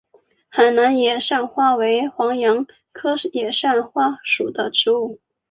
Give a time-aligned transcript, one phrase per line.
[0.49, 5.19] 海南野扇花为黄杨科野扇花属的植物。